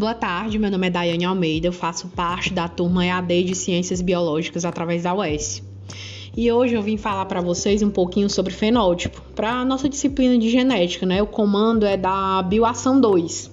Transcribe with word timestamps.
Boa 0.00 0.14
tarde, 0.14 0.58
meu 0.58 0.70
nome 0.70 0.86
é 0.86 0.90
Daiane 0.90 1.26
Almeida, 1.26 1.66
eu 1.66 1.74
faço 1.74 2.08
parte 2.08 2.54
da 2.54 2.66
turma 2.66 3.04
EAD 3.04 3.44
de 3.44 3.54
Ciências 3.54 4.00
Biológicas 4.00 4.64
através 4.64 5.02
da 5.02 5.14
UES. 5.14 5.62
E 6.34 6.50
hoje 6.50 6.72
eu 6.72 6.80
vim 6.80 6.96
falar 6.96 7.26
para 7.26 7.42
vocês 7.42 7.82
um 7.82 7.90
pouquinho 7.90 8.30
sobre 8.30 8.50
fenótipo, 8.50 9.20
para 9.36 9.50
a 9.50 9.62
nossa 9.62 9.90
disciplina 9.90 10.38
de 10.38 10.48
genética, 10.48 11.04
né? 11.04 11.20
O 11.20 11.26
comando 11.26 11.84
é 11.84 11.98
da 11.98 12.42
Bioação 12.42 12.98
2. 12.98 13.50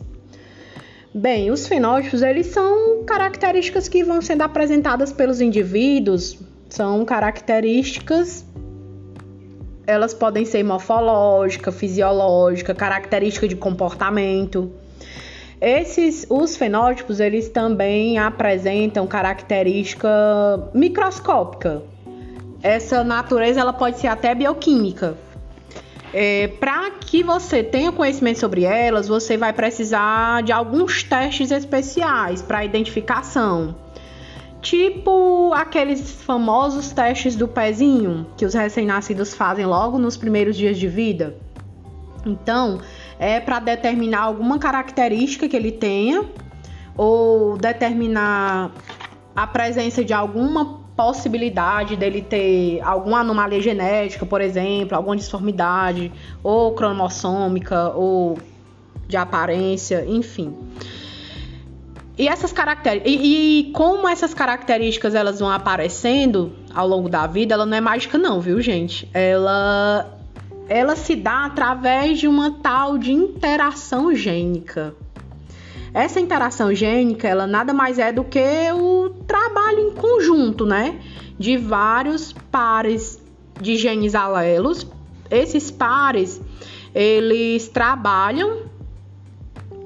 Bem, 1.14 1.52
os 1.52 1.68
fenótipos, 1.68 2.22
eles 2.22 2.48
são 2.48 3.04
características 3.04 3.90
que 3.90 4.02
vão 4.02 4.22
sendo 4.22 4.44
apresentadas 4.44 5.12
pelos 5.12 5.42
indivíduos, 5.42 6.40
são 6.70 7.04
características 7.04 8.46
elas 9.86 10.14
podem 10.14 10.46
ser 10.46 10.64
morfológica, 10.64 11.74
fisiológica, 11.74 12.74
característica 12.74 13.50
de 13.50 13.56
comportamento. 13.58 14.72
Esses, 15.60 16.26
os 16.30 16.56
fenótipos, 16.56 17.20
eles 17.20 17.50
também 17.50 18.18
apresentam 18.20 19.08
característica 19.08 20.10
microscópica. 20.74 21.82
Essa 22.62 23.04
natureza 23.04 23.60
ela 23.60 23.74
pode 23.74 24.00
ser 24.00 24.08
até 24.08 24.36
bioquímica. 24.36 25.18
É, 26.14 26.48
Para 26.48 26.92
que 26.92 27.24
você 27.24 27.64
tenha 27.64 27.92
conhecimento 27.92 28.40
sobre 28.40 28.64
elas, 28.64 29.08
você 29.08 29.36
vai 29.36 29.52
precisar 29.52 30.44
de 30.44 30.52
alguns 30.52 31.04
testes 31.04 31.52
especiais 31.52 32.42
para 32.42 32.64
identificação. 32.64 33.76
Tipo 34.62 35.54
aqueles 35.54 36.12
famosos 36.12 36.92
testes 36.92 37.36
do 37.36 37.48
pezinho 37.48 38.28
que 38.36 38.46
os 38.46 38.54
recém-nascidos 38.54 39.34
fazem 39.34 39.66
logo 39.66 39.98
nos 39.98 40.18
primeiros 40.18 40.56
dias 40.56 40.78
de 40.78 40.88
vida. 40.88 41.36
Então, 42.26 42.80
é 43.20 43.40
para 43.40 43.60
determinar 43.60 44.22
alguma 44.22 44.60
característica 44.60 45.48
que 45.48 45.56
ele 45.56 45.72
tenha 45.72 46.26
ou 46.96 47.58
determinar 47.58 48.72
a 49.36 49.46
presença 49.46 50.04
de 50.04 50.14
alguma 50.14 50.88
possibilidade 50.96 51.96
dele 51.96 52.24
ter 52.24 52.82
alguma 52.82 53.20
anomalia 53.20 53.62
genética, 53.62 54.26
por 54.26 54.42
exemplo, 54.42 54.98
alguma 54.98 55.16
disformidade, 55.16 56.12
ou 56.42 56.74
cromossômica, 56.74 57.90
ou 57.90 58.40
de 59.08 59.16
aparência, 59.16 60.04
enfim. 60.08 60.56
E 62.18 62.28
essas 62.28 62.52
características, 62.52 63.14
e, 63.14 63.68
e, 63.68 63.72
como 63.74 64.10
essas 64.10 64.34
características 64.34 65.14
elas 65.14 65.40
vão 65.40 65.52
aparecendo 65.52 66.52
ao 66.74 66.88
longo 66.88 67.08
da 67.08 67.28
vida, 67.28 67.54
ela 67.54 67.66
não 67.66 67.78
é 67.78 67.82
mágica 67.82 68.18
não, 68.18 68.42
viu, 68.42 68.60
gente? 68.60 69.08
Ela 69.14 70.17
ela 70.70 70.96
se 70.96 71.16
dá 71.16 71.46
através 71.46 72.20
de 72.20 72.28
uma 72.28 72.52
tal 72.52 72.98
de 72.98 73.12
interação 73.12 74.14
gênica. 74.14 74.94
Essa 75.94 76.20
interação 76.20 76.74
gênica, 76.74 77.28
ela 77.28 77.48
nada 77.48 77.74
mais 77.74 77.98
é 77.98 78.12
do 78.12 78.24
que 78.24 78.72
o 78.74 79.10
trabalho 79.26 79.80
em 79.80 79.92
conjunto, 79.92 80.66
né, 80.66 81.00
de 81.40 81.58
vários 81.58 82.34
pares 82.52 83.22
de 83.60 83.78
genes 83.78 84.14
alelos. 84.14 84.86
Esses 85.32 85.72
pares, 85.72 86.42
eles 86.94 87.68
trabalham 87.68 88.68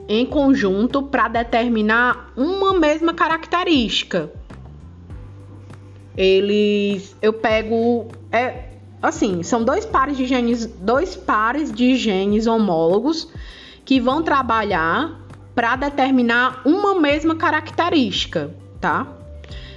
em 0.07 0.25
conjunto 0.25 1.03
para 1.03 1.27
determinar 1.27 2.33
uma 2.35 2.73
mesma 2.73 3.13
característica. 3.13 4.29
Eles, 6.17 7.15
eu 7.21 7.31
pego, 7.31 8.07
é, 8.31 8.71
assim, 9.01 9.41
são 9.43 9.63
dois 9.63 9.85
pares 9.85 10.15
de 10.15 10.25
genes, 10.25 10.65
dois 10.65 11.15
pares 11.15 11.71
de 11.71 11.95
genes 11.95 12.47
homólogos 12.47 13.27
que 13.83 13.99
vão 13.99 14.21
trabalhar 14.21 15.19
para 15.55 15.75
determinar 15.75 16.61
uma 16.65 16.95
mesma 16.99 17.35
característica, 17.35 18.53
tá? 18.79 19.07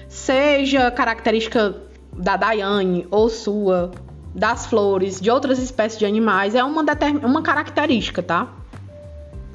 Seja 0.09 0.91
característica 0.91 1.75
da 2.13 2.37
Daiane 2.37 3.07
ou 3.11 3.29
sua, 3.29 3.91
das 4.35 4.67
flores, 4.67 5.21
de 5.21 5.31
outras 5.31 5.59
espécies 5.59 5.99
de 5.99 6.07
animais, 6.07 6.55
é 6.55 6.63
uma, 6.63 6.85
uma 7.25 7.43
característica, 7.43 8.23
tá? 8.23 8.49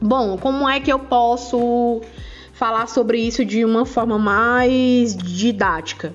Bom, 0.02 0.38
como 0.38 0.68
é 0.68 0.80
que 0.80 0.92
eu 0.92 1.00
posso 1.00 2.02
falar 2.54 2.88
sobre 2.88 3.20
isso 3.20 3.46
de 3.46 3.64
uma 3.64 3.86
forma 3.86 4.18
mais 4.18 5.16
didática? 5.16 6.14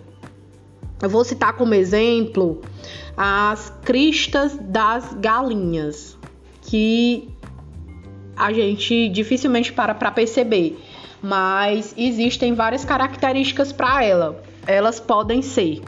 Eu 1.04 1.10
vou 1.10 1.22
citar 1.22 1.52
como 1.52 1.74
exemplo 1.74 2.62
as 3.14 3.70
cristas 3.82 4.56
das 4.58 5.12
galinhas, 5.12 6.16
que 6.62 7.28
a 8.34 8.50
gente 8.50 9.10
dificilmente 9.10 9.70
para 9.70 9.94
para 9.94 10.10
perceber, 10.10 10.82
mas 11.20 11.94
existem 11.94 12.54
várias 12.54 12.86
características 12.86 13.70
para 13.70 14.02
ela. 14.02 14.42
Elas 14.66 14.98
podem 14.98 15.42
ser 15.42 15.82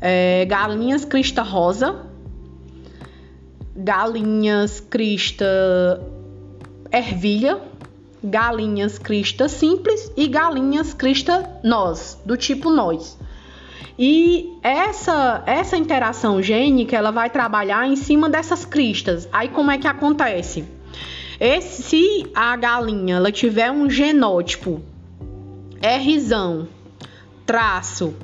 é, 0.00 0.44
galinhas 0.44 1.04
crista 1.04 1.42
rosa, 1.42 2.06
galinhas 3.74 4.78
crista 4.78 5.44
ervilha, 6.92 7.60
galinhas 8.22 8.96
crista 8.96 9.48
simples 9.48 10.12
e 10.16 10.28
galinhas 10.28 10.94
crista 10.94 11.50
nós, 11.64 12.16
do 12.24 12.36
tipo 12.36 12.70
nós. 12.70 13.18
E 13.98 14.58
essa 14.62 15.42
essa 15.46 15.76
interação 15.76 16.42
gênica, 16.42 16.96
ela 16.96 17.10
vai 17.10 17.28
trabalhar 17.28 17.86
em 17.86 17.96
cima 17.96 18.28
dessas 18.28 18.64
cristas. 18.64 19.28
Aí 19.32 19.48
como 19.48 19.70
é 19.70 19.78
que 19.78 19.86
acontece? 19.86 20.64
Esse, 21.38 21.82
se 21.82 22.30
a 22.34 22.56
galinha 22.56 23.16
ela 23.16 23.32
tiver 23.32 23.70
um 23.70 23.90
genótipo 23.90 24.80
Rzão, 25.82 26.68
traço 27.44 28.14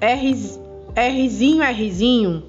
R, 0.00 0.32
Rzinho, 0.96 1.62
Rzinho, 1.64 2.44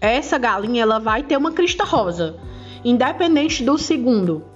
essa 0.00 0.38
galinha 0.38 0.82
ela 0.82 0.98
vai 0.98 1.22
ter 1.22 1.36
uma 1.36 1.52
crista 1.52 1.84
rosa, 1.84 2.36
independente 2.84 3.62
do 3.62 3.78
segundo 3.78 4.53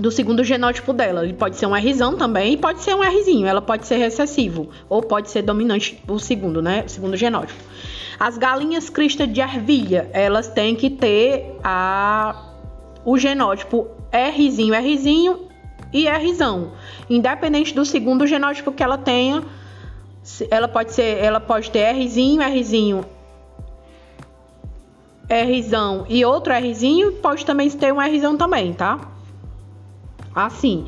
do 0.00 0.10
segundo 0.10 0.42
genótipo 0.42 0.92
dela. 0.92 1.24
Ele 1.24 1.34
pode 1.34 1.56
ser 1.56 1.66
um 1.66 1.74
Rzão 1.74 2.16
também 2.16 2.54
e 2.54 2.56
pode 2.56 2.80
ser 2.80 2.94
um 2.94 3.02
Rzinho. 3.02 3.46
Ela 3.46 3.60
pode 3.60 3.86
ser 3.86 3.96
recessivo 3.96 4.70
ou 4.88 5.02
pode 5.02 5.30
ser 5.30 5.42
dominante 5.42 6.02
o 6.08 6.18
segundo, 6.18 6.62
né? 6.62 6.84
O 6.86 6.88
segundo 6.88 7.16
genótipo. 7.16 7.62
As 8.18 8.38
galinhas 8.38 8.90
crista 8.90 9.26
de 9.26 9.40
ervilha, 9.40 10.08
elas 10.12 10.48
têm 10.48 10.74
que 10.74 10.90
ter 10.90 11.56
a 11.62 12.46
o 13.04 13.16
genótipo 13.16 13.88
Rzinho, 14.12 14.74
Rzinho 14.74 15.48
e 15.92 16.08
Rzão. 16.08 16.72
Independente 17.08 17.74
do 17.74 17.84
segundo 17.84 18.26
genótipo 18.26 18.72
que 18.72 18.82
ela 18.82 18.98
tenha, 18.98 19.42
ela 20.50 20.68
pode 20.68 20.92
ser, 20.92 21.18
ela 21.18 21.40
pode 21.40 21.70
ter 21.70 21.92
Rzinho, 21.92 22.42
Rzinho, 22.42 23.04
Rzão 25.30 26.04
e 26.08 26.24
outro 26.24 26.52
Rzinho, 26.52 27.12
pode 27.12 27.44
também 27.46 27.70
ter 27.70 27.92
um 27.92 27.98
Rzão 27.98 28.36
também, 28.36 28.72
tá? 28.74 28.98
Assim, 30.34 30.86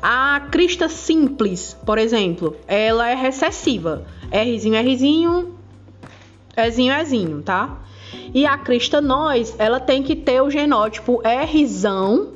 a 0.00 0.40
crista 0.50 0.88
simples, 0.88 1.76
por 1.84 1.98
exemplo, 1.98 2.56
ela 2.66 3.08
é 3.08 3.14
recessiva. 3.14 4.06
Rzinho, 4.30 4.82
Rzinho, 4.82 5.54
Ezinho, 6.56 6.94
Ezinho, 6.94 7.42
tá? 7.42 7.78
E 8.32 8.46
a 8.46 8.56
crista 8.58 9.00
nós, 9.00 9.54
ela 9.58 9.80
tem 9.80 10.02
que 10.02 10.14
ter 10.14 10.40
o 10.40 10.50
genótipo 10.50 11.22
Rzão, 11.24 12.34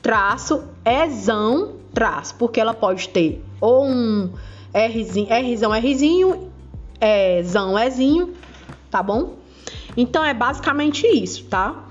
traço, 0.00 0.64
Ezão, 0.84 1.72
traço, 1.92 2.34
porque 2.36 2.60
ela 2.60 2.74
pode 2.74 3.08
ter 3.08 3.42
ou 3.60 3.84
um 3.84 4.30
Rzinho, 4.74 5.28
Rzão, 5.28 5.72
Rzinho, 5.72 6.50
Ezão, 7.00 7.78
Ezinho, 7.78 8.34
tá 8.90 9.02
bom? 9.02 9.34
Então 9.96 10.24
é 10.24 10.32
basicamente 10.32 11.06
isso, 11.06 11.44
tá? 11.44 11.89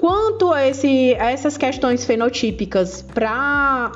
Quanto 0.00 0.50
a, 0.50 0.66
esse, 0.66 1.14
a 1.20 1.30
essas 1.30 1.58
questões 1.58 2.06
fenotípicas 2.06 3.02
para 3.02 3.92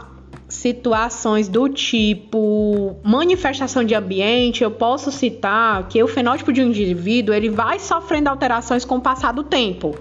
situações 0.46 1.48
do 1.48 1.66
tipo 1.66 2.96
manifestação 3.02 3.82
de 3.82 3.94
ambiente, 3.94 4.62
eu 4.62 4.70
posso 4.70 5.10
citar 5.10 5.88
que 5.88 6.02
o 6.02 6.06
fenótipo 6.06 6.52
de 6.52 6.60
um 6.60 6.66
indivíduo 6.66 7.34
ele 7.34 7.48
vai 7.48 7.78
sofrendo 7.78 8.28
alterações 8.28 8.84
com 8.84 8.96
o 8.96 9.00
passar 9.00 9.32
do 9.32 9.44
tempo. 9.44 9.96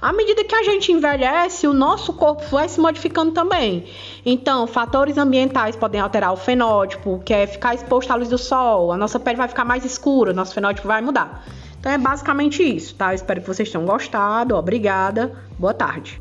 À 0.00 0.12
medida 0.12 0.44
que 0.44 0.54
a 0.54 0.62
gente 0.62 0.92
envelhece, 0.92 1.66
o 1.66 1.72
nosso 1.72 2.12
corpo 2.12 2.44
vai 2.52 2.68
se 2.68 2.80
modificando 2.80 3.32
também. 3.32 3.84
Então, 4.24 4.64
fatores 4.68 5.18
ambientais 5.18 5.74
podem 5.74 6.00
alterar 6.00 6.32
o 6.32 6.36
fenótipo, 6.36 7.20
que 7.24 7.34
é 7.34 7.48
ficar 7.48 7.74
exposto 7.74 8.12
à 8.12 8.14
luz 8.14 8.28
do 8.28 8.38
sol, 8.38 8.92
a 8.92 8.96
nossa 8.96 9.18
pele 9.18 9.36
vai 9.36 9.48
ficar 9.48 9.64
mais 9.64 9.84
escura, 9.84 10.32
nosso 10.32 10.54
fenótipo 10.54 10.86
vai 10.86 11.02
mudar. 11.02 11.44
Então 11.78 11.92
é 11.92 11.98
basicamente 11.98 12.62
isso, 12.62 12.94
tá? 12.94 13.12
Eu 13.12 13.16
espero 13.16 13.40
que 13.40 13.46
vocês 13.46 13.70
tenham 13.70 13.86
gostado. 13.86 14.56
Obrigada. 14.56 15.32
Boa 15.58 15.74
tarde. 15.74 16.20